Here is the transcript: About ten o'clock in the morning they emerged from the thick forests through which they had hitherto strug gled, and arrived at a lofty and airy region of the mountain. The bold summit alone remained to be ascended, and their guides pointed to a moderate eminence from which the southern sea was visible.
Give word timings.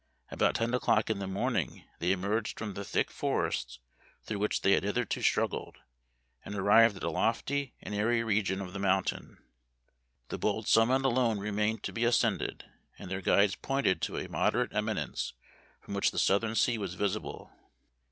About 0.31 0.55
ten 0.55 0.73
o'clock 0.73 1.11
in 1.11 1.19
the 1.19 1.27
morning 1.27 1.83
they 1.99 2.11
emerged 2.11 2.57
from 2.57 2.73
the 2.73 2.83
thick 2.83 3.11
forests 3.11 3.77
through 4.23 4.39
which 4.39 4.61
they 4.61 4.71
had 4.71 4.81
hitherto 4.81 5.19
strug 5.19 5.49
gled, 5.51 5.75
and 6.43 6.55
arrived 6.55 6.97
at 6.97 7.03
a 7.03 7.11
lofty 7.11 7.75
and 7.83 7.93
airy 7.93 8.23
region 8.23 8.61
of 8.61 8.73
the 8.73 8.79
mountain. 8.79 9.37
The 10.29 10.39
bold 10.39 10.67
summit 10.67 11.05
alone 11.05 11.37
remained 11.37 11.83
to 11.83 11.93
be 11.93 12.03
ascended, 12.03 12.65
and 12.97 13.11
their 13.11 13.21
guides 13.21 13.55
pointed 13.55 14.01
to 14.01 14.17
a 14.17 14.27
moderate 14.27 14.73
eminence 14.73 15.33
from 15.79 15.93
which 15.93 16.09
the 16.09 16.17
southern 16.17 16.55
sea 16.55 16.79
was 16.79 16.95
visible. 16.95 17.51